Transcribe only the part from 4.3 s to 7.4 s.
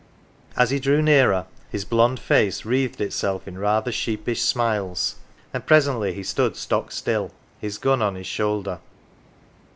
77 NANCY smiles, and presently he stood stock still,